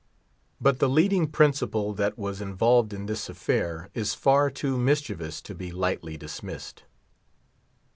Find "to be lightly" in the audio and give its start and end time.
5.43-6.17